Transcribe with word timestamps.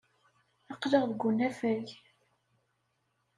Aql-aɣ 0.73 1.03
deg 1.09 1.21
unafag. 1.29 1.87